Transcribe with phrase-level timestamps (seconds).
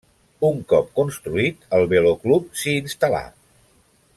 [0.47, 3.25] Un cop construït, el Velo Club s'hi instal·là.